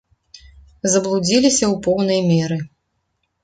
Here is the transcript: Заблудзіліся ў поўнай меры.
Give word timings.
Заблудзіліся 0.93 1.63
ў 1.73 1.75
поўнай 1.87 2.19
меры. 2.33 2.61